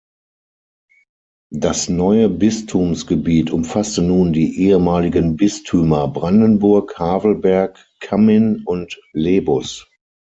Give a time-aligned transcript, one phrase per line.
[1.53, 9.87] Das neue Bistumsgebiet umfasste nun die ehemaligen Bistümer Brandenburg, Havelberg, Kammin und Lebus.